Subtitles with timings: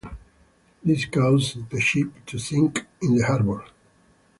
[0.83, 3.63] This caused the ship to sink in the harbor.